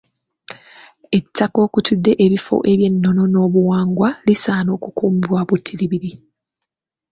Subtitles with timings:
[1.17, 6.11] Ettaka okutudde ebifo by’ennono n’obuwangwa lisaana kukuumibwa butiribiri.